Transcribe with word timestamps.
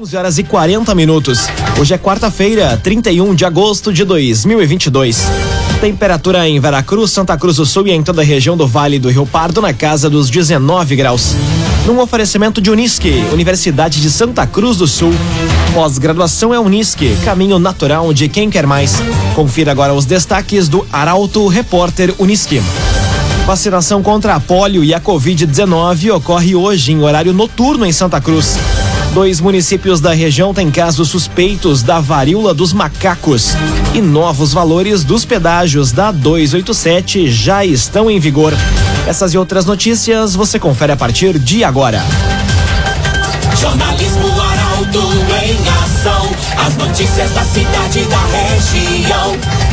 11 0.00 0.16
horas 0.16 0.38
e 0.38 0.44
40 0.44 0.94
minutos. 0.94 1.46
Hoje 1.78 1.92
é 1.92 1.98
quarta-feira, 1.98 2.74
31 2.82 3.34
de 3.34 3.44
agosto 3.44 3.92
de 3.92 4.02
2022. 4.02 5.22
Temperatura 5.78 6.48
em 6.48 6.58
Veracruz, 6.58 7.10
Santa 7.10 7.36
Cruz 7.36 7.56
do 7.56 7.66
Sul 7.66 7.86
e 7.86 7.90
em 7.90 8.02
toda 8.02 8.22
a 8.22 8.24
região 8.24 8.56
do 8.56 8.66
Vale 8.66 8.98
do 8.98 9.10
Rio 9.10 9.26
Pardo 9.26 9.60
na 9.60 9.74
casa 9.74 10.08
dos 10.08 10.30
19 10.30 10.96
graus. 10.96 11.36
Num 11.86 12.00
oferecimento 12.00 12.62
de 12.62 12.70
Unisque, 12.70 13.22
Universidade 13.30 14.00
de 14.00 14.10
Santa 14.10 14.46
Cruz 14.46 14.78
do 14.78 14.88
Sul. 14.88 15.12
Pós-graduação 15.74 16.54
é 16.54 16.58
Unisque, 16.58 17.14
caminho 17.22 17.58
natural 17.58 18.14
de 18.14 18.26
quem 18.26 18.48
quer 18.48 18.66
mais. 18.66 19.02
Confira 19.34 19.70
agora 19.70 19.92
os 19.92 20.06
destaques 20.06 20.66
do 20.66 20.86
Arauto 20.90 21.46
Repórter 21.46 22.14
Unisque. 22.18 22.62
Vacinação 23.44 24.02
contra 24.02 24.34
a 24.34 24.40
polio 24.40 24.82
e 24.82 24.94
a 24.94 25.00
Covid-19 25.00 26.14
ocorre 26.14 26.54
hoje 26.54 26.92
em 26.92 27.02
horário 27.02 27.34
noturno 27.34 27.84
em 27.84 27.92
Santa 27.92 28.18
Cruz. 28.18 28.56
Dois 29.12 29.40
municípios 29.40 30.00
da 30.00 30.12
região 30.12 30.54
têm 30.54 30.70
casos 30.70 31.08
suspeitos 31.08 31.82
da 31.82 31.98
varíola 31.98 32.54
dos 32.54 32.72
macacos. 32.72 33.56
E 33.92 34.00
novos 34.00 34.52
valores 34.52 35.02
dos 35.02 35.24
pedágios 35.24 35.90
da 35.90 36.12
287 36.12 37.28
já 37.28 37.64
estão 37.64 38.08
em 38.08 38.20
vigor. 38.20 38.54
Essas 39.08 39.34
e 39.34 39.38
outras 39.38 39.64
notícias 39.64 40.36
você 40.36 40.60
confere 40.60 40.92
a 40.92 40.96
partir 40.96 41.40
de 41.40 41.64
agora. 41.64 42.04
Jornalismo 43.56 44.28
Arauto 44.40 45.12
em 45.44 45.58
ação. 45.82 46.30
As 46.64 46.76
notícias 46.76 47.32
da 47.32 47.42
cidade 47.42 47.98
e 47.98 48.04
da 48.04 48.20
região. 48.26 49.69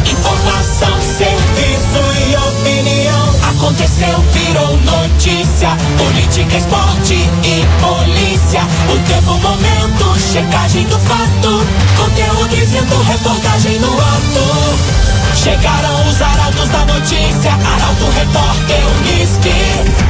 Aconteceu, 3.67 4.17
virou 4.31 4.77
notícia. 4.77 5.67
Política, 5.97 6.55
esporte 6.55 7.15
e 7.15 7.65
polícia. 7.81 8.61
O 8.89 8.97
tempo, 9.05 9.33
momento, 9.41 10.17
checagem 10.31 10.85
do 10.85 10.97
fato. 10.99 11.65
Conteúdo 11.97 12.55
dizendo, 12.55 12.97
reportagem 13.03 13.77
no 13.79 13.91
ato. 13.91 15.35
Chegaram 15.35 16.09
os 16.09 16.21
arautos 16.21 16.69
da 16.69 16.85
notícia. 16.85 17.51
Arauto, 17.51 18.05
repórter, 18.15 18.79
Unisque. 19.01 20.07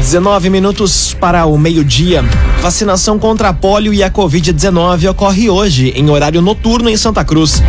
19 0.00 0.50
minutos 0.50 1.14
para 1.14 1.46
o 1.46 1.56
meio-dia. 1.56 2.24
Vacinação 2.60 3.20
contra 3.20 3.50
a 3.50 3.54
polio 3.54 3.94
e 3.94 4.02
a 4.02 4.10
Covid-19 4.10 5.08
ocorre 5.08 5.48
hoje, 5.48 5.92
em 5.94 6.10
horário 6.10 6.42
noturno 6.42 6.90
em 6.90 6.96
Santa 6.96 7.24
Cruz. 7.24 7.62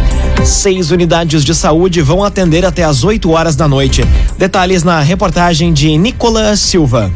Seis 0.45 0.92
unidades 0.92 1.44
de 1.44 1.56
saúde 1.56 2.02
vão 2.02 2.23
atender 2.23 2.66
até 2.66 2.84
às 2.84 3.03
8 3.03 3.30
horas 3.31 3.56
da 3.56 3.67
noite. 3.67 4.03
Detalhes 4.38 4.84
na 4.84 5.00
reportagem 5.00 5.72
de 5.73 5.98
Nicolas 5.98 6.59
Silva. 6.59 7.12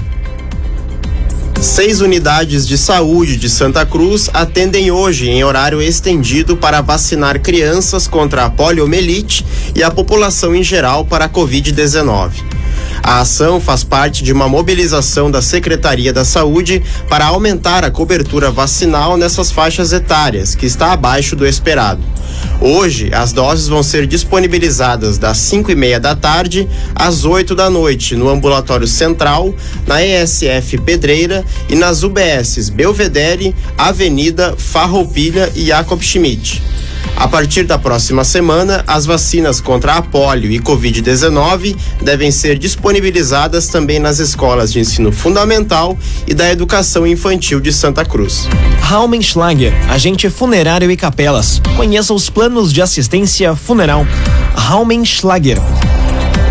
Seis 1.59 2.01
unidades 2.01 2.67
de 2.67 2.77
saúde 2.77 3.35
de 3.35 3.49
Santa 3.49 3.85
Cruz 3.85 4.29
atendem 4.33 4.91
hoje 4.91 5.27
em 5.29 5.43
horário 5.43 5.81
estendido 5.81 6.55
para 6.55 6.81
vacinar 6.81 7.39
crianças 7.41 8.07
contra 8.07 8.45
a 8.45 8.49
poliomielite 8.49 9.45
e 9.75 9.81
a 9.81 9.89
população 9.89 10.55
em 10.55 10.63
geral 10.63 11.03
para 11.03 11.25
a 11.25 11.29
Covid-19. 11.29 12.31
A 13.01 13.21
ação 13.21 13.59
faz 13.59 13.83
parte 13.83 14.23
de 14.23 14.31
uma 14.31 14.47
mobilização 14.47 15.31
da 15.31 15.41
Secretaria 15.41 16.13
da 16.13 16.23
Saúde 16.23 16.83
para 17.09 17.25
aumentar 17.25 17.83
a 17.83 17.91
cobertura 17.91 18.51
vacinal 18.51 19.17
nessas 19.17 19.51
faixas 19.51 19.93
etárias, 19.93 20.53
que 20.53 20.65
está 20.65 20.91
abaixo 20.91 21.35
do 21.35 21.45
esperado. 21.45 22.01
Hoje, 22.59 23.11
as 23.13 23.31
doses 23.31 23.67
vão 23.67 23.83
ser 23.83 24.07
disponibilizadas 24.07 25.17
das 25.17 25.37
5 25.37 25.71
e 25.71 25.75
meia 25.75 25.99
da 25.99 26.15
tarde 26.15 26.67
às 26.95 27.23
8 27.25 27.55
da 27.55 27.69
noite 27.69 28.15
no 28.15 28.29
Ambulatório 28.29 28.87
Central, 28.87 29.53
na 29.85 30.03
ESF 30.03 30.77
Pedreira 30.83 31.45
e 31.69 31.75
nas 31.75 32.03
UBSs 32.03 32.69
Belvedere, 32.69 33.55
Avenida, 33.77 34.55
Farroupilha 34.57 35.51
e 35.55 35.67
Jacob 35.67 36.01
Schmidt. 36.01 36.61
A 37.15 37.27
partir 37.27 37.63
da 37.63 37.79
próxima 37.79 38.23
semana, 38.23 38.83
as 38.85 39.05
vacinas 39.05 39.59
contra 39.59 39.95
a 39.95 40.01
polio 40.01 40.51
e 40.51 40.59
Covid-19 40.59 41.75
devem 42.01 42.31
ser 42.31 42.57
disponibilizadas 42.57 43.67
também 43.67 43.99
nas 43.99 44.19
escolas 44.19 44.71
de 44.71 44.79
ensino 44.79 45.11
fundamental 45.11 45.97
e 46.27 46.33
da 46.33 46.51
educação 46.51 47.07
infantil 47.07 47.59
de 47.59 47.71
Santa 47.71 48.05
Cruz. 48.05 48.47
Raumenschlager, 48.81 49.73
agente 49.89 50.29
funerário 50.29 50.91
e 50.91 50.97
capelas. 50.97 51.61
Conheça 51.75 52.13
os 52.13 52.29
planos 52.29 52.71
de 52.71 52.81
assistência 52.81 53.55
funeral. 53.55 54.05
Raumenschlager. 54.55 55.57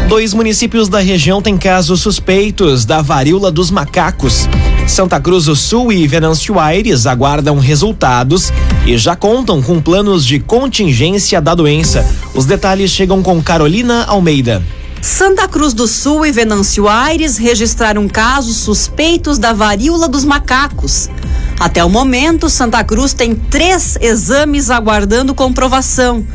Dois 0.09 0.32
municípios 0.32 0.88
da 0.88 1.00
região 1.00 1.42
têm 1.42 1.59
casos 1.59 2.00
suspeitos 2.00 2.84
da 2.84 3.03
varíola 3.03 3.50
dos 3.50 3.72
macacos. 3.72 4.48
Santa 4.86 5.20
Cruz 5.20 5.47
do 5.47 5.56
Sul 5.56 5.92
e 5.92 6.06
Venâncio 6.06 6.60
Aires 6.60 7.06
aguardam 7.06 7.58
resultados 7.58 8.52
e 8.86 8.97
já 8.97 9.16
contam 9.16 9.60
com 9.60 9.82
planos 9.82 10.24
de 10.24 10.38
contingência 10.38 11.41
da 11.41 11.54
doença. 11.54 12.08
Os 12.34 12.47
detalhes 12.47 12.92
chegam 12.92 13.20
com 13.20 13.42
Carolina 13.42 14.04
Almeida. 14.04 14.62
Santa 15.02 15.47
Cruz 15.48 15.74
do 15.74 15.86
Sul 15.86 16.24
e 16.24 16.32
Venâncio 16.32 16.88
Aires 16.88 17.36
registraram 17.36 18.08
casos 18.08 18.56
suspeitos 18.56 19.38
da 19.38 19.52
varíola 19.52 20.08
dos 20.08 20.24
macacos. 20.24 21.10
Até 21.58 21.82
o 21.82 21.88
momento, 21.88 22.50
Santa 22.50 22.84
Cruz 22.84 23.14
tem 23.14 23.34
três 23.34 23.96
exames 24.00 24.70
aguardando 24.70 25.34
comprovação. 25.34 26.26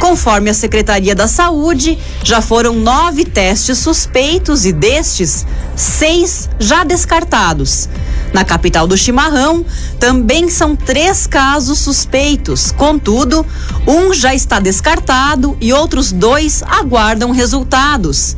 Conforme 0.00 0.50
a 0.50 0.54
Secretaria 0.54 1.14
da 1.14 1.28
Saúde, 1.28 1.98
já 2.24 2.40
foram 2.40 2.74
nove 2.74 3.24
testes 3.24 3.78
suspeitos 3.78 4.64
e 4.64 4.72
destes, 4.72 5.46
seis 5.76 6.48
já 6.58 6.84
descartados. 6.84 7.88
Na 8.32 8.44
capital 8.44 8.86
do 8.86 8.96
chimarrão, 8.96 9.64
também 10.00 10.48
são 10.48 10.74
três 10.74 11.26
casos 11.26 11.78
suspeitos. 11.78 12.72
Contudo, 12.72 13.46
um 13.86 14.14
já 14.14 14.34
está 14.34 14.58
descartado 14.58 15.54
e 15.60 15.72
outros 15.72 16.10
dois 16.10 16.62
aguardam 16.62 17.30
resultados. 17.30 18.34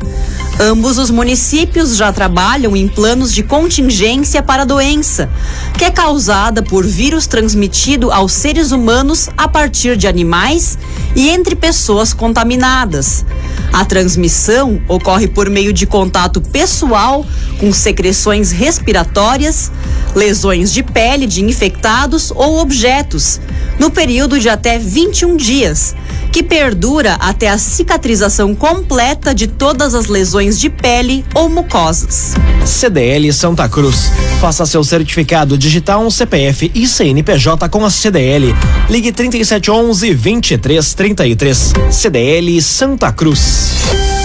Ambos 0.60 0.98
os 0.98 1.10
municípios 1.10 1.96
já 1.96 2.12
trabalham 2.12 2.76
em 2.76 2.86
planos 2.86 3.32
de 3.32 3.42
contingência 3.42 4.40
para 4.40 4.62
a 4.62 4.64
doença, 4.64 5.28
que 5.76 5.84
é 5.84 5.90
causada 5.90 6.62
por 6.62 6.86
vírus 6.86 7.26
transmitido 7.26 8.12
aos 8.12 8.30
seres 8.32 8.70
humanos 8.70 9.28
a 9.36 9.48
partir 9.48 9.96
de 9.96 10.06
animais 10.06 10.78
e 11.16 11.28
entre 11.28 11.56
pessoas 11.56 12.14
contaminadas. 12.14 13.24
A 13.72 13.84
transmissão 13.84 14.80
ocorre 14.86 15.26
por 15.26 15.50
meio 15.50 15.72
de 15.72 15.86
contato 15.86 16.40
pessoal 16.40 17.26
com 17.58 17.72
secreções 17.72 18.52
respiratórias, 18.52 19.72
lesões 20.14 20.72
de 20.72 20.84
pele 20.84 21.26
de 21.26 21.42
infectados 21.42 22.30
ou 22.30 22.60
objetos, 22.60 23.40
no 23.78 23.90
período 23.90 24.38
de 24.38 24.48
até 24.48 24.78
21 24.78 25.36
dias, 25.36 25.94
que 26.32 26.42
perdura 26.42 27.14
até 27.14 27.48
a 27.48 27.58
cicatrização 27.58 28.54
completa 28.54 29.34
de 29.34 29.46
todas 29.46 29.94
as 29.94 30.06
lesões 30.06 30.58
de 30.58 30.68
pele 30.70 31.24
ou 31.34 31.48
mucosas. 31.48 32.34
CDL 32.64 33.32
Santa 33.32 33.68
Cruz. 33.68 34.10
Faça 34.40 34.66
seu 34.66 34.82
certificado 34.82 35.56
digital, 35.56 36.10
CPF 36.10 36.70
e 36.74 36.86
CNPJ 36.86 37.68
com 37.68 37.84
a 37.84 37.90
CDL. 37.90 38.54
Ligue 38.88 39.12
3711 39.12 40.14
2333. 40.14 41.72
CDL 41.90 42.62
Santa 42.62 43.12
Cruz. 43.12 44.23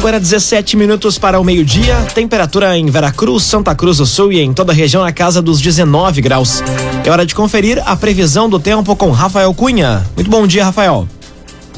Agora 0.00 0.18
17 0.18 0.78
minutos 0.78 1.18
para 1.18 1.38
o 1.38 1.44
meio-dia. 1.44 1.94
Temperatura 2.14 2.74
em 2.74 2.86
Veracruz, 2.86 3.42
Santa 3.42 3.74
Cruz 3.74 3.98
do 3.98 4.06
Sul 4.06 4.32
e 4.32 4.40
em 4.40 4.50
toda 4.50 4.72
a 4.72 4.74
região 4.74 5.02
na 5.02 5.12
casa 5.12 5.42
dos 5.42 5.60
19 5.60 6.22
graus. 6.22 6.62
É 7.04 7.10
hora 7.10 7.26
de 7.26 7.34
conferir 7.34 7.82
a 7.84 7.94
previsão 7.94 8.48
do 8.48 8.58
tempo 8.58 8.96
com 8.96 9.10
Rafael 9.10 9.52
Cunha. 9.52 10.02
Muito 10.16 10.30
bom 10.30 10.46
dia, 10.46 10.64
Rafael. 10.64 11.06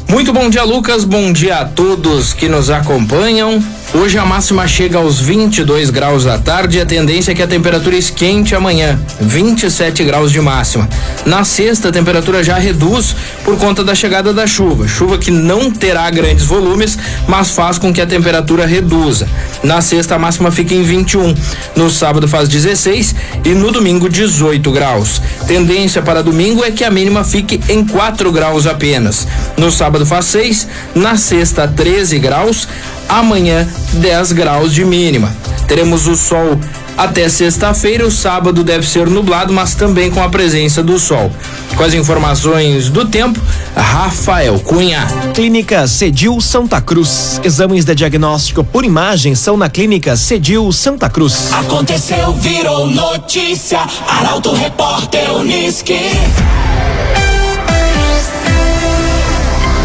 Muito 0.09 0.33
bom 0.33 0.49
dia, 0.49 0.63
Lucas. 0.63 1.03
Bom 1.03 1.33
dia 1.33 1.63
a 1.63 1.65
todos 1.65 2.33
que 2.33 2.49
nos 2.49 2.71
acompanham. 2.71 3.61
Hoje 3.95 4.17
a 4.17 4.25
máxima 4.25 4.67
chega 4.67 4.97
aos 4.97 5.21
22 5.21 5.91
graus 5.91 6.25
da 6.25 6.39
tarde 6.39 6.79
e 6.79 6.81
a 6.81 6.87
tendência 6.87 7.33
é 7.33 7.35
que 7.35 7.43
a 7.43 7.47
temperatura 7.47 7.95
esquente 7.95 8.55
amanhã, 8.55 8.99
27 9.21 10.03
graus 10.03 10.33
de 10.33 10.41
máxima. 10.41 10.89
Na 11.27 11.45
sexta, 11.45 11.91
a 11.91 11.93
temperatura 11.93 12.43
já 12.43 12.57
reduz 12.57 13.15
por 13.45 13.59
conta 13.59 13.85
da 13.85 13.95
chegada 13.95 14.33
da 14.33 14.47
chuva. 14.47 14.89
Chuva 14.89 15.19
que 15.19 15.31
não 15.31 15.71
terá 15.71 16.09
grandes 16.09 16.47
volumes, 16.47 16.99
mas 17.29 17.51
faz 17.51 17.77
com 17.77 17.93
que 17.93 18.01
a 18.01 18.07
temperatura 18.07 18.65
reduza. 18.65 19.29
Na 19.63 19.83
sexta, 19.83 20.15
a 20.15 20.19
máxima 20.19 20.51
fica 20.51 20.75
em 20.75 20.83
21. 20.83 21.35
No 21.77 21.91
sábado 21.91 22.27
faz 22.27 22.49
16 22.49 23.15
e 23.45 23.51
no 23.51 23.71
domingo 23.71 24.09
18 24.09 24.73
graus. 24.73 25.21
Tendência 25.47 26.01
para 26.01 26.23
domingo 26.23 26.65
é 26.65 26.71
que 26.71 26.83
a 26.83 26.91
mínima 26.91 27.25
fique 27.25 27.61
em 27.69 27.85
4 27.85 28.33
graus 28.33 28.67
apenas. 28.67 29.29
No 29.59 29.71
sábado 29.71 30.07
faz 30.07 30.25
6, 30.27 30.69
na 30.95 31.19
sexta 31.19 31.69
13 31.69 32.19
graus, 32.19 32.67
amanhã 33.09 33.67
10 33.95 34.33
graus 34.33 34.73
de 34.73 34.85
mínima. 34.85 35.35
Teremos 35.67 36.07
o 36.07 36.17
sol 36.17 36.59
até 36.97 37.29
sexta-feira, 37.29 38.07
o 38.07 38.11
sábado 38.11 38.63
deve 38.63 38.87
ser 38.87 39.09
nublado, 39.09 39.53
mas 39.53 39.75
também 39.75 40.11
com 40.11 40.23
a 40.23 40.29
presença 40.29 40.83
do 40.83 40.99
sol. 40.99 41.33
Com 41.75 41.83
as 41.83 41.95
informações 41.95 42.91
do 42.91 43.07
tempo, 43.07 43.41
Rafael 43.75 44.59
Cunha. 44.61 45.07
Clínica 45.35 45.87
Cedil 45.87 46.41
Santa 46.41 46.81
Cruz. 46.81 47.41
Exames 47.43 47.85
de 47.85 47.95
diagnóstico 47.95 48.63
por 48.63 48.85
imagem 48.85 49.35
são 49.35 49.57
na 49.57 49.71
Clínica 49.71 50.17
Cedil 50.17 50.71
Santa 50.71 51.09
Cruz. 51.09 51.51
Aconteceu, 51.53 52.35
virou 52.35 52.87
notícia. 52.87 53.81
Arauto 54.07 54.53
Repórter 54.53 55.33
Uniski. 55.35 55.99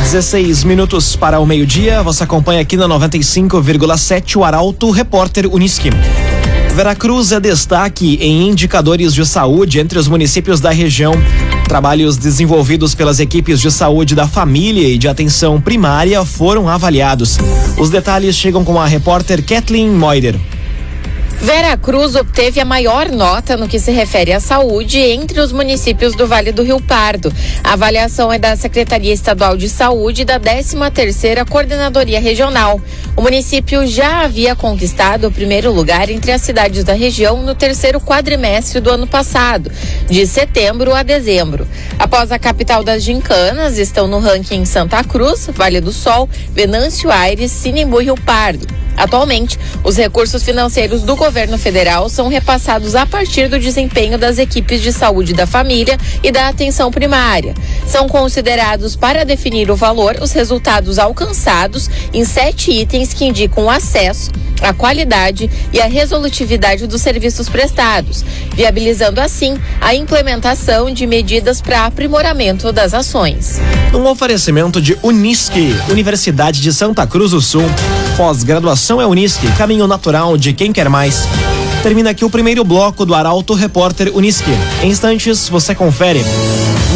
16 0.09 0.63
minutos 0.63 1.17
para 1.17 1.37
o 1.37 1.45
meio-dia. 1.45 2.01
Você 2.01 2.23
acompanha 2.23 2.61
aqui 2.61 2.77
na 2.77 2.87
95,7 2.87 4.37
o 4.37 4.45
Arauto 4.45 4.89
Repórter 4.89 5.53
Uniski. 5.53 5.89
Veracruz 6.73 7.33
é 7.33 7.41
destaque 7.41 8.17
em 8.21 8.47
indicadores 8.47 9.13
de 9.13 9.25
saúde 9.25 9.79
entre 9.79 9.99
os 9.99 10.07
municípios 10.07 10.61
da 10.61 10.69
região. 10.69 11.11
Trabalhos 11.67 12.15
desenvolvidos 12.15 12.95
pelas 12.95 13.19
equipes 13.19 13.59
de 13.59 13.69
saúde 13.69 14.15
da 14.15 14.29
família 14.29 14.87
e 14.87 14.97
de 14.97 15.09
atenção 15.09 15.59
primária 15.59 16.23
foram 16.23 16.69
avaliados. 16.69 17.37
Os 17.77 17.89
detalhes 17.89 18.33
chegam 18.33 18.63
com 18.63 18.79
a 18.79 18.87
repórter 18.87 19.43
Kathleen 19.43 19.89
Moider. 19.89 20.39
Vera 21.39 21.77
Cruz 21.77 22.15
obteve 22.15 22.59
a 22.59 22.65
maior 22.65 23.09
nota 23.11 23.55
no 23.55 23.67
que 23.67 23.79
se 23.79 23.91
refere 23.91 24.33
à 24.33 24.39
saúde 24.39 24.97
entre 24.97 25.39
os 25.39 25.51
municípios 25.51 26.15
do 26.15 26.25
Vale 26.25 26.51
do 26.51 26.63
Rio 26.63 26.81
Pardo. 26.81 27.31
A 27.63 27.73
avaliação 27.73 28.33
é 28.33 28.39
da 28.39 28.55
Secretaria 28.55 29.13
Estadual 29.13 29.55
de 29.55 29.69
Saúde 29.69 30.25
da 30.25 30.39
13ª 30.39 31.47
Coordenadoria 31.47 32.19
Regional. 32.19 32.81
O 33.15 33.21
município 33.21 33.85
já 33.85 34.23
havia 34.23 34.55
conquistado 34.55 35.27
o 35.27 35.31
primeiro 35.31 35.71
lugar 35.71 36.09
entre 36.09 36.31
as 36.31 36.41
cidades 36.41 36.83
da 36.83 36.93
região 36.93 37.43
no 37.43 37.53
terceiro 37.53 38.01
quadrimestre 38.01 38.81
do 38.81 38.89
ano 38.89 39.05
passado, 39.05 39.71
de 40.09 40.25
setembro 40.25 40.95
a 40.95 41.03
dezembro. 41.03 41.67
Após 41.99 42.31
a 42.31 42.39
capital 42.39 42.83
das 42.83 43.03
gincanas, 43.03 43.77
estão 43.77 44.07
no 44.07 44.19
ranking 44.19 44.65
Santa 44.65 45.03
Cruz, 45.03 45.47
Vale 45.53 45.81
do 45.81 45.93
Sol, 45.93 46.27
Venâncio 46.51 47.11
Aires, 47.11 47.51
Sinimbu 47.51 48.01
e 48.01 48.05
Rio 48.05 48.15
Pardo. 48.15 48.86
Atualmente, 48.97 49.59
os 49.83 49.95
recursos 49.95 50.41
financeiros 50.41 51.03
do 51.03 51.15
governo 51.15 51.57
federal 51.57 52.09
são 52.09 52.27
repassados 52.27 52.95
a 52.95 53.05
partir 53.05 53.47
do 53.47 53.59
desempenho 53.59 54.17
das 54.17 54.39
equipes 54.39 54.81
de 54.81 54.91
saúde 54.91 55.33
da 55.33 55.45
família 55.45 55.95
e 56.23 56.31
da 56.31 56.47
atenção 56.47 56.89
primária. 56.89 57.53
São 57.85 58.09
considerados 58.09 58.95
para 58.95 59.23
definir 59.23 59.69
o 59.69 59.75
valor 59.75 60.17
os 60.19 60.31
resultados 60.31 60.97
alcançados 60.97 61.89
em 62.11 62.25
sete 62.25 62.71
itens 62.71 63.13
que 63.13 63.25
indicam 63.25 63.65
o 63.65 63.69
acesso, 63.69 64.31
a 64.61 64.73
qualidade 64.73 65.49
e 65.71 65.79
a 65.79 65.85
resolutividade 65.85 66.87
dos 66.87 67.01
serviços 67.01 67.47
prestados, 67.47 68.25
viabilizando 68.53 69.21
assim 69.21 69.55
a 69.79 69.93
implementação 69.93 70.91
de 70.91 71.05
medidas 71.05 71.61
para 71.61 71.85
aprimoramento 71.85 72.71
das 72.71 72.93
ações. 72.93 73.59
Um 73.93 74.05
oferecimento 74.07 74.81
de 74.81 74.97
Unisque, 75.03 75.75
Universidade 75.89 76.61
de 76.61 76.73
Santa 76.73 77.05
Cruz 77.05 77.31
do 77.31 77.41
Sul. 77.41 77.63
Pós-graduação 78.17 78.99
é 78.99 79.05
Unisque, 79.05 79.47
caminho 79.51 79.85
natural 79.85 80.35
de 80.37 80.51
quem 80.51 80.73
quer 80.73 80.89
mais. 80.89 81.27
Termina 81.83 82.09
aqui 82.09 82.25
o 82.25 82.29
primeiro 82.31 82.63
bloco 82.63 83.05
do 83.05 83.13
Arauto 83.13 83.53
Repórter 83.53 84.11
Unisque. 84.11 84.49
Em 84.81 84.89
instantes, 84.89 85.47
você 85.47 85.75
confere. 85.75 86.25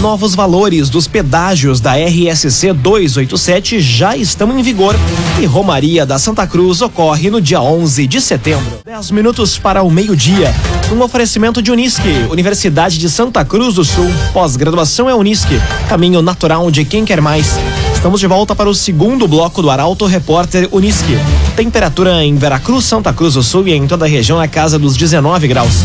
Novos 0.02 0.34
valores 0.34 0.90
dos 0.90 1.08
pedágios 1.08 1.80
da 1.80 1.94
RSC 1.94 2.74
287 2.74 3.80
já 3.80 4.18
estão 4.18 4.58
em 4.58 4.64
vigor 4.64 4.96
e 5.40 5.46
Romaria 5.46 6.08
da 6.08 6.18
Santa 6.18 6.48
Cruz 6.48 6.82
ocorre 6.82 7.30
no 7.30 7.40
dia 7.40 7.62
11 7.62 8.08
de 8.08 8.20
setembro. 8.20 8.80
10 8.84 9.12
minutos 9.12 9.60
para 9.60 9.84
o 9.84 9.92
meio-dia. 9.92 10.52
Um 10.92 11.04
oferecimento 11.04 11.62
de 11.62 11.72
Unisque, 11.72 12.26
Universidade 12.32 12.98
de 12.98 13.12
Santa 13.12 13.46
Cruz 13.46 13.76
do 13.76 13.86
Sul. 13.86 14.10
Pós-graduação 14.34 15.08
é 15.08 15.14
Unisque, 15.14 15.62
caminho 15.88 16.24
natural 16.24 16.72
de 16.72 16.84
quem 16.84 17.06
quer 17.06 17.22
mais. 17.22 17.60
Estamos 18.02 18.20
de 18.20 18.26
volta 18.26 18.56
para 18.56 18.68
o 18.68 18.74
segundo 18.74 19.28
bloco 19.28 19.62
do 19.62 19.70
Arauto 19.70 20.08
Repórter 20.08 20.68
Unisque. 20.72 21.20
Temperatura 21.56 22.26
em 22.26 22.36
Veracruz, 22.36 22.84
Santa 22.84 23.14
Cruz 23.14 23.36
do 23.36 23.44
Sul 23.44 23.68
e 23.68 23.74
em 23.74 23.86
toda 23.86 24.06
a 24.06 24.08
região 24.08 24.40
na 24.40 24.48
casa 24.48 24.80
dos 24.80 24.98
19 24.98 25.48
graus. 25.48 25.84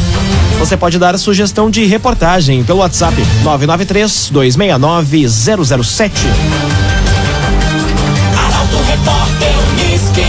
Você 0.58 0.78
pode 0.78 0.98
dar 0.98 1.18
sugestão 1.18 1.70
de 1.70 1.84
reportagem 1.84 2.64
pelo 2.64 2.78
WhatsApp 2.78 3.14
993 3.44 4.30
269 4.32 5.28
007. 5.28 6.14
Arauto 8.34 8.76
Repórter 8.88 9.52
Uniski. 9.74 10.22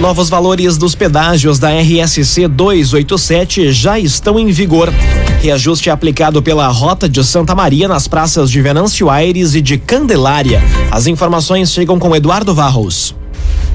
Novos 0.00 0.30
valores 0.30 0.78
dos 0.78 0.94
pedágios 0.94 1.58
da 1.58 1.68
RSC 1.68 2.48
287 2.48 3.72
já 3.72 3.98
estão 3.98 4.38
em 4.38 4.46
vigor. 4.46 4.90
Reajuste 5.40 5.88
aplicado 5.88 6.42
pela 6.42 6.66
Rota 6.68 7.08
de 7.08 7.22
Santa 7.22 7.54
Maria 7.54 7.86
nas 7.86 8.08
praças 8.08 8.50
de 8.50 8.60
Venâncio 8.60 9.08
Aires 9.08 9.54
e 9.54 9.60
de 9.60 9.78
Candelária. 9.78 10.60
As 10.90 11.06
informações 11.06 11.72
chegam 11.72 11.98
com 11.98 12.14
Eduardo 12.14 12.52
Varros. 12.52 13.17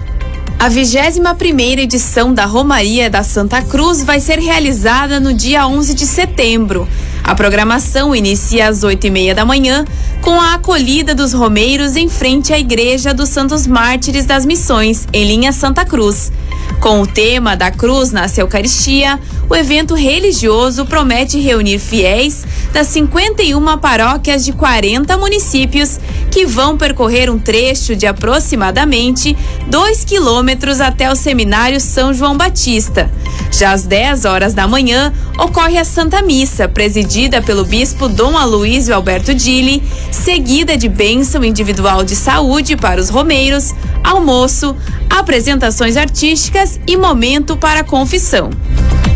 A 0.59 0.71
21ª 0.71 1.79
edição 1.81 2.33
da 2.33 2.47
Romaria 2.47 3.11
da 3.11 3.23
Santa 3.23 3.61
Cruz 3.61 4.03
vai 4.03 4.19
ser 4.19 4.39
realizada 4.39 5.21
no 5.21 5.35
dia 5.35 5.69
11 5.69 5.93
de 5.93 6.07
setembro. 6.07 6.89
A 7.23 7.35
programação 7.35 8.17
inicia 8.17 8.69
às 8.69 8.83
8 8.83 9.07
e 9.07 9.11
meia 9.11 9.35
da 9.35 9.45
manhã 9.45 9.85
com 10.23 10.41
a 10.41 10.55
acolhida 10.55 11.15
dos 11.15 11.35
romeiros 11.35 11.97
em 11.97 12.09
frente 12.09 12.51
à 12.51 12.59
Igreja 12.59 13.13
dos 13.13 13.29
Santos 13.29 13.67
Mártires 13.67 14.25
das 14.25 14.47
Missões, 14.47 15.07
em 15.13 15.27
linha 15.27 15.53
Santa 15.53 15.85
Cruz. 15.85 16.33
Com 16.81 17.03
o 17.03 17.07
tema 17.07 17.55
da 17.55 17.71
cruz 17.71 18.11
na 18.11 18.27
Eucaristia, 18.37 19.19
o 19.49 19.57
evento 19.57 19.95
religioso 19.95 20.85
promete 20.85 21.39
reunir 21.39 21.79
fiéis 21.79 22.47
das 22.73 22.87
51 22.89 23.79
paróquias 23.79 24.45
de 24.45 24.53
40 24.53 25.17
municípios 25.17 25.99
que 26.31 26.45
vão 26.45 26.77
percorrer 26.77 27.31
um 27.31 27.39
trecho 27.39 27.97
de 27.97 28.07
aproximadamente 28.07 29.37
2 29.69 30.05
quilômetros 30.05 30.81
até 30.81 31.11
o 31.11 31.17
Seminário 31.17 31.81
São 31.81 32.13
João 32.13 32.37
Batista. 32.37 33.11
Já 33.51 33.73
às 33.73 33.85
10 33.85 34.27
horas 34.27 34.53
da 34.53 34.69
manhã, 34.69 35.13
ocorre 35.39 35.79
a 35.79 35.85
Santa 35.85 36.21
Missa, 36.21 36.69
presidida 36.69 37.41
pelo 37.41 37.65
bispo 37.65 38.09
Dom 38.09 38.37
Aloísio 38.37 38.95
Alberto 38.95 39.35
Dili, 39.35 39.83
seguida 40.13 40.77
de 40.77 40.89
bênção 40.89 41.43
individual 41.43 42.05
de 42.05 42.15
saúde 42.15 42.77
para 42.77 43.01
os 43.01 43.09
romeiros, 43.09 43.75
almoço, 44.05 44.77
apresentações 45.09 45.97
artísticas 45.97 46.79
e 46.87 46.97
momento 46.97 47.57
para 47.57 47.83
confissão. 47.83 48.51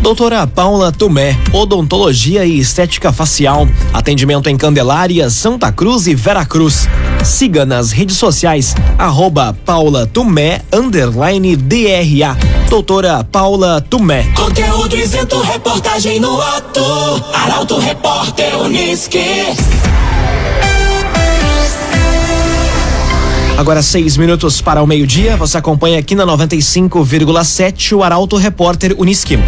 Doutora 0.03 0.45
Paula 0.45 0.91
Tumé, 0.91 1.39
odontologia 1.53 2.43
e 2.43 2.59
estética 2.59 3.13
facial. 3.13 3.65
Atendimento 3.93 4.49
em 4.49 4.57
Candelária, 4.57 5.29
Santa 5.29 5.71
Cruz 5.71 6.07
e 6.07 6.13
Veracruz. 6.13 6.89
Siga 7.23 7.65
nas 7.65 7.91
redes 7.91 8.17
sociais, 8.17 8.75
arroba 8.97 9.55
Paula 9.65 10.05
Tumé, 10.05 10.59
underline 10.73 11.55
DRA. 11.55 12.37
Doutora 12.69 13.23
Paula 13.23 13.79
Tumé. 13.79 14.27
Conteúdo 14.35 14.97
isento, 14.97 15.39
reportagem 15.39 16.19
no 16.19 16.39
ato. 16.41 16.83
Arauto 17.33 17.79
Repórter 17.79 18.59
Uniski. 18.59 19.23
Agora 23.57 23.81
seis 23.81 24.17
minutos 24.17 24.59
para 24.59 24.83
o 24.83 24.85
meio-dia. 24.85 25.37
Você 25.37 25.57
acompanha 25.57 25.97
aqui 25.97 26.13
na 26.13 26.25
95,7 26.25 27.95
o 27.95 28.03
Arauto 28.03 28.35
Repórter 28.35 28.93
Uniski. 28.97 29.39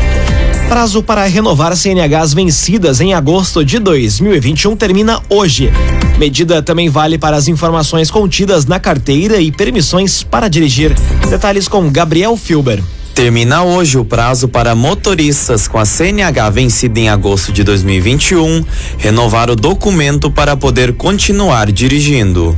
Prazo 0.67 1.03
para 1.03 1.24
renovar 1.25 1.75
CNHs 1.75 2.34
vencidas 2.34 3.00
em 3.00 3.13
agosto 3.13 3.63
de 3.63 3.77
2021 3.77 4.75
termina 4.75 5.22
hoje. 5.29 5.72
Medida 6.17 6.62
também 6.62 6.89
vale 6.89 7.19
para 7.19 7.38
as 7.38 7.48
informações 7.48 8.10
contidas 8.10 8.65
na 8.65 8.79
carteira 8.79 9.38
e 9.38 9.51
permissões 9.51 10.24
para 10.24 10.48
dirigir. 10.48 10.95
Detalhes 11.29 11.67
com 11.67 11.89
Gabriel 11.91 12.36
Filber. 12.36 12.84
Termina 13.15 13.63
hoje 13.63 13.98
o 13.98 14.03
prazo 14.03 14.50
para 14.50 14.75
motoristas 14.75 15.69
com 15.69 15.79
a 15.79 15.86
CNH 15.86 16.50
vencida 16.50 17.00
em 17.00 17.07
agosto 17.07 17.53
de 17.53 17.63
2021 17.63 18.62
renovar 18.98 19.50
o 19.50 19.55
documento 19.55 20.29
para 20.29 20.57
poder 20.57 20.91
continuar 20.95 21.72
dirigindo. 21.72 22.53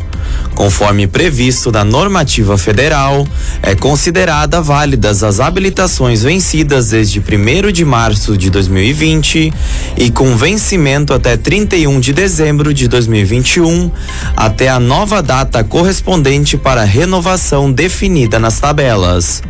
Conforme 0.55 1.05
previsto 1.05 1.71
na 1.71 1.85
normativa 1.85 2.57
federal, 2.57 3.27
é 3.61 3.75
considerada 3.75 4.59
válidas 4.59 5.21
as 5.21 5.39
habilitações 5.39 6.23
vencidas 6.23 6.89
desde 6.89 7.19
1 7.19 7.71
de 7.71 7.85
março 7.85 8.35
de 8.35 8.49
2020 8.49 9.53
e 9.95 10.09
com 10.09 10.35
vencimento 10.35 11.13
até 11.13 11.37
31 11.37 11.99
de 11.99 12.11
dezembro 12.13 12.73
de 12.73 12.87
2021, 12.87 13.91
até 14.35 14.67
a 14.67 14.79
nova 14.79 15.21
data 15.21 15.63
correspondente 15.63 16.57
para 16.57 16.83
renovação 16.83 17.71
definida 17.71 18.39
nas 18.39 18.59
tabelas. 18.59 19.43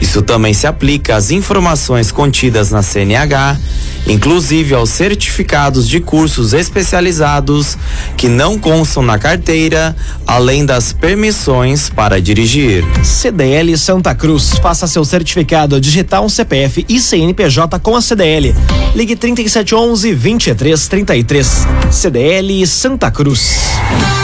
Isso 0.00 0.20
também 0.20 0.41
se 0.52 0.66
aplica 0.66 1.14
às 1.14 1.30
informações 1.30 2.10
contidas 2.10 2.70
na 2.70 2.82
CNH, 2.82 3.58
inclusive 4.06 4.74
aos 4.74 4.90
certificados 4.90 5.88
de 5.88 6.00
cursos 6.00 6.52
especializados 6.52 7.76
que 8.16 8.28
não 8.28 8.58
constam 8.58 9.02
na 9.02 9.18
carteira, 9.18 9.94
além 10.26 10.64
das 10.64 10.92
permissões 10.92 11.88
para 11.88 12.20
dirigir. 12.20 12.84
CDL 13.04 13.76
Santa 13.76 14.14
Cruz. 14.14 14.54
Faça 14.62 14.86
seu 14.86 15.04
certificado 15.04 15.80
digital 15.80 16.28
CPF 16.28 16.84
e 16.88 16.98
CNPJ 16.98 17.78
com 17.78 17.94
a 17.94 18.02
CDL. 18.02 18.54
Ligue 18.94 19.14
3711 19.14 20.14
2333. 20.14 21.66
CDL 21.90 22.66
Santa 22.66 23.10
Cruz. 23.10 24.21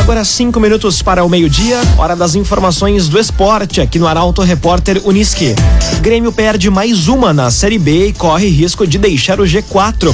Agora 0.00 0.24
cinco 0.24 0.58
minutos 0.58 1.02
para 1.02 1.22
o 1.22 1.28
meio-dia, 1.28 1.78
hora 1.98 2.16
das 2.16 2.34
informações 2.34 3.06
do 3.06 3.18
esporte 3.18 3.82
aqui 3.82 3.98
no 3.98 4.08
Arauto 4.08 4.40
Repórter 4.42 5.00
Uniski. 5.04 5.54
Grêmio 6.00 6.32
perde 6.32 6.70
mais 6.70 7.06
uma 7.06 7.32
na 7.34 7.50
Série 7.50 7.78
B 7.78 8.08
e 8.08 8.12
corre 8.12 8.48
risco 8.48 8.86
de 8.86 8.98
deixar 8.98 9.38
o 9.40 9.44
G4. 9.44 10.12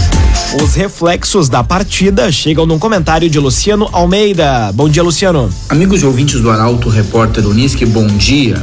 Os 0.60 0.74
reflexos 0.74 1.48
da 1.48 1.62
partida 1.62 2.30
chegam 2.32 2.66
num 2.66 2.80
comentário 2.80 3.30
de 3.30 3.38
Luciano 3.38 3.88
Almeida. 3.92 4.70
Bom 4.74 4.88
dia, 4.88 5.02
Luciano. 5.04 5.48
Amigos 5.68 6.02
e 6.02 6.06
ouvintes 6.06 6.40
do 6.40 6.50
Arauto 6.50 6.88
Repórter 6.88 7.46
Uniski, 7.46 7.86
bom 7.86 8.06
dia. 8.06 8.60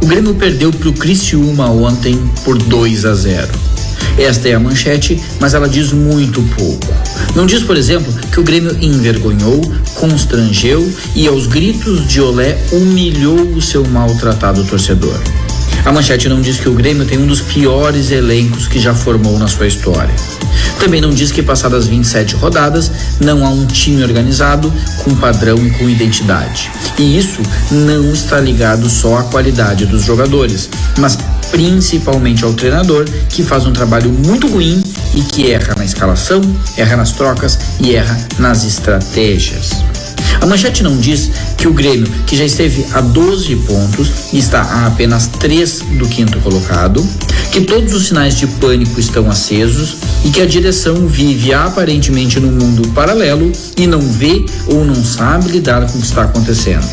O 0.00 0.06
Grêmio 0.06 0.34
perdeu 0.34 0.72
para 0.72 0.88
o 0.88 0.92
Criciúma 0.92 1.68
ontem 1.68 2.18
por 2.44 2.56
2 2.56 3.04
a 3.04 3.14
0. 3.14 3.48
Esta 4.18 4.48
é 4.48 4.54
a 4.54 4.60
manchete, 4.60 5.20
mas 5.40 5.54
ela 5.54 5.68
diz 5.68 5.92
muito 5.92 6.42
pouco. 6.56 6.94
Não 7.34 7.46
diz, 7.46 7.62
por 7.62 7.76
exemplo, 7.76 8.12
que 8.30 8.40
o 8.40 8.42
Grêmio 8.42 8.76
envergonhou, 8.80 9.60
constrangeu 9.94 10.90
e, 11.14 11.26
aos 11.26 11.46
gritos 11.46 12.06
de 12.06 12.20
Olé, 12.20 12.58
humilhou 12.72 13.40
o 13.40 13.62
seu 13.62 13.84
maltratado 13.86 14.64
torcedor. 14.64 15.18
A 15.84 15.90
manchete 15.90 16.28
não 16.28 16.40
diz 16.40 16.60
que 16.60 16.68
o 16.68 16.74
Grêmio 16.74 17.04
tem 17.04 17.18
um 17.18 17.26
dos 17.26 17.40
piores 17.40 18.12
elencos 18.12 18.68
que 18.68 18.78
já 18.78 18.94
formou 18.94 19.36
na 19.38 19.48
sua 19.48 19.66
história. 19.66 20.14
Também 20.78 21.00
não 21.00 21.10
diz 21.10 21.32
que, 21.32 21.42
passadas 21.42 21.86
27 21.86 22.36
rodadas, 22.36 22.90
não 23.20 23.44
há 23.44 23.50
um 23.50 23.66
time 23.66 24.02
organizado, 24.02 24.72
com 25.02 25.14
padrão 25.16 25.56
e 25.66 25.70
com 25.72 25.88
identidade. 25.88 26.70
E 26.98 27.18
isso 27.18 27.42
não 27.70 28.12
está 28.12 28.38
ligado 28.38 28.88
só 28.88 29.18
à 29.18 29.22
qualidade 29.24 29.84
dos 29.86 30.04
jogadores, 30.04 30.70
mas 30.98 31.18
principalmente 31.50 32.44
ao 32.44 32.54
treinador, 32.54 33.04
que 33.28 33.42
faz 33.42 33.66
um 33.66 33.72
trabalho 33.72 34.10
muito 34.10 34.46
ruim 34.46 34.82
e 35.14 35.20
que 35.20 35.50
erra 35.50 35.74
na 35.76 35.84
escalação, 35.84 36.40
erra 36.76 36.96
nas 36.96 37.12
trocas 37.12 37.58
e 37.80 37.94
erra 37.94 38.16
nas 38.38 38.64
estratégias. 38.64 39.82
A 40.42 40.46
manchete 40.46 40.82
não 40.82 40.96
diz 40.96 41.30
que 41.56 41.68
o 41.68 41.72
Grêmio, 41.72 42.08
que 42.26 42.36
já 42.36 42.44
esteve 42.44 42.84
a 42.94 43.00
12 43.00 43.54
pontos 43.56 44.10
está 44.32 44.60
a 44.60 44.86
apenas 44.88 45.28
3 45.38 45.82
do 46.00 46.08
quinto 46.08 46.40
colocado, 46.40 47.06
que 47.52 47.60
todos 47.60 47.94
os 47.94 48.08
sinais 48.08 48.34
de 48.34 48.48
pânico 48.48 48.98
estão 48.98 49.30
acesos 49.30 49.98
e 50.24 50.30
que 50.30 50.42
a 50.42 50.46
direção 50.46 51.06
vive 51.06 51.54
aparentemente 51.54 52.40
num 52.40 52.50
mundo 52.50 52.88
paralelo 52.88 53.52
e 53.76 53.86
não 53.86 54.00
vê 54.00 54.44
ou 54.66 54.84
não 54.84 55.04
sabe 55.04 55.48
lidar 55.52 55.86
com 55.86 55.98
o 55.98 56.00
que 56.00 56.08
está 56.08 56.24
acontecendo. 56.24 56.90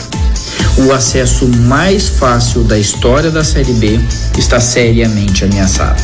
O 0.86 0.92
acesso 0.92 1.48
mais 1.48 2.08
fácil 2.08 2.64
da 2.64 2.78
história 2.78 3.32
da 3.32 3.44
Série 3.44 3.74
B 3.74 4.00
está 4.38 4.60
seriamente 4.60 5.44
ameaçado. 5.44 6.04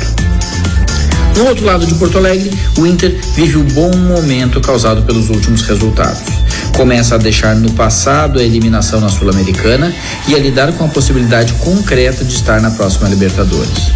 No 1.38 1.46
outro 1.46 1.64
lado 1.64 1.86
de 1.86 1.94
Porto 1.94 2.18
Alegre, 2.18 2.50
o 2.80 2.88
Inter 2.88 3.16
vive 3.36 3.58
o 3.58 3.64
bom 3.66 3.96
momento 3.96 4.60
causado 4.62 5.04
pelos 5.04 5.30
últimos 5.30 5.62
resultados. 5.62 6.45
Começa 6.76 7.16
a 7.16 7.18
deixar 7.18 7.56
no 7.56 7.72
passado 7.72 8.38
a 8.38 8.44
eliminação 8.44 9.00
na 9.00 9.08
Sul-Americana 9.08 9.94
e 10.28 10.36
a 10.36 10.40
lidar 10.40 10.74
com 10.74 10.84
a 10.84 10.88
possibilidade 10.90 11.54
concreta 11.54 12.24
de 12.24 12.34
estar 12.34 12.60
na 12.60 12.70
próxima 12.70 13.08
Libertadores. 13.08 13.92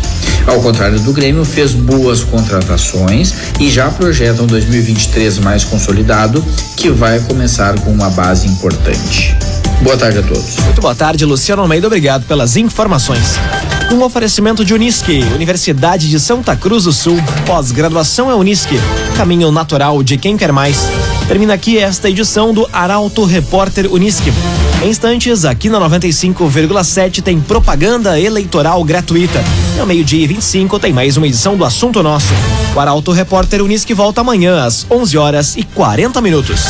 Ao 0.47 0.61
contrário 0.61 0.97
do 0.99 1.11
Grêmio, 1.11 1.43
fez 1.43 1.73
boas 1.73 2.23
contratações 2.23 3.33
e 3.59 3.69
já 3.69 3.89
projeta 3.89 4.41
um 4.41 4.47
2023 4.47 5.39
mais 5.39 5.65
consolidado, 5.65 6.43
que 6.77 6.89
vai 6.89 7.19
começar 7.19 7.77
com 7.81 7.91
uma 7.91 8.09
base 8.09 8.47
importante. 8.47 9.35
Boa 9.81 9.97
tarde 9.97 10.19
a 10.19 10.23
todos. 10.23 10.57
Muito 10.63 10.81
boa 10.81 10.95
tarde, 10.95 11.25
Luciano 11.25 11.61
Almeida. 11.61 11.87
Obrigado 11.87 12.25
pelas 12.25 12.55
informações. 12.55 13.35
Um 13.91 14.03
oferecimento 14.03 14.63
de 14.63 14.73
Unisque, 14.73 15.23
Universidade 15.35 16.09
de 16.09 16.19
Santa 16.19 16.55
Cruz 16.55 16.85
do 16.85 16.93
Sul. 16.93 17.17
Pós-graduação 17.45 18.31
é 18.31 18.35
Unisque, 18.35 18.79
caminho 19.15 19.51
natural 19.51 20.01
de 20.01 20.17
quem 20.17 20.37
quer 20.37 20.51
mais. 20.51 20.89
Termina 21.29 21.53
aqui 21.53 21.77
esta 21.77 22.09
edição 22.09 22.51
do 22.51 22.67
Arauto 22.73 23.23
Repórter 23.23 23.85
Unisque. 23.93 24.33
Em 24.81 24.89
instantes, 24.89 25.45
aqui 25.45 25.69
na 25.69 25.79
95,7 25.79 27.21
tem 27.21 27.39
propaganda 27.39 28.19
eleitoral 28.19 28.83
gratuita. 28.83 29.39
E 29.77 29.79
ao 29.79 29.85
meio-dia 29.85 30.23
e 30.23 30.27
25 30.27 30.79
tem 30.79 30.91
mais 30.91 31.17
uma 31.17 31.27
edição 31.27 31.55
do 31.55 31.63
Assunto 31.63 32.01
Nosso. 32.01 32.33
O 32.75 32.79
Arauto 32.79 33.11
Repórter 33.11 33.61
Unisque 33.61 33.93
volta 33.93 34.21
amanhã 34.21 34.65
às 34.65 34.87
11 34.89 35.17
horas 35.19 35.55
e 35.55 35.63
40 35.63 36.19
minutos. 36.19 36.65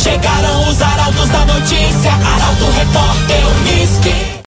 Chegaram 0.00 0.68
os 0.68 0.80
arautos 0.80 1.28
da 1.30 1.44
notícia, 1.44 2.12
Arauto 2.12 2.70
Repórter 2.76 3.42
Unisque. 3.58 4.23